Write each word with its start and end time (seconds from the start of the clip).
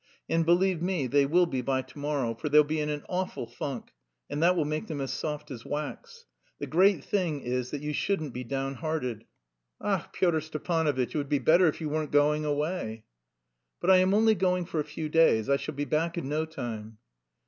and 0.27 0.47
believe 0.47 0.81
me, 0.81 1.05
they 1.05 1.27
will 1.27 1.45
be 1.45 1.61
by 1.61 1.79
to 1.83 1.99
morrow, 1.99 2.33
for 2.33 2.49
they'll 2.49 2.63
be 2.63 2.79
in 2.79 2.89
an 2.89 3.03
awful 3.07 3.45
funk, 3.45 3.91
and 4.31 4.41
that 4.41 4.55
will 4.55 4.65
make 4.65 4.87
them 4.87 4.99
as 4.99 5.13
soft 5.13 5.51
as 5.51 5.63
wax.... 5.63 6.25
The 6.57 6.65
great 6.65 7.03
thing 7.05 7.41
is 7.41 7.69
that 7.69 7.83
you 7.83 7.93
shouldn't 7.93 8.33
be 8.33 8.43
downhearted." 8.43 9.25
"Ach, 9.79 10.11
Pyotr 10.11 10.41
Stepanovitch, 10.41 11.13
it 11.13 11.19
would 11.19 11.29
be 11.29 11.37
better 11.37 11.67
if 11.67 11.81
you 11.81 11.87
weren't 11.87 12.09
going 12.11 12.45
away." 12.45 13.03
"But 13.79 13.91
I 13.91 13.97
am 13.97 14.15
only 14.15 14.33
going 14.33 14.65
for 14.65 14.79
a 14.79 14.83
few 14.83 15.07
days; 15.07 15.51
I 15.51 15.57
shall 15.57 15.75
be 15.75 15.85
back 15.85 16.17
in 16.17 16.27
no 16.27 16.45
time." 16.45 16.97